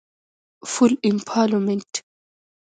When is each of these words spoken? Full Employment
Full 0.71 0.97
Employment 1.09 1.91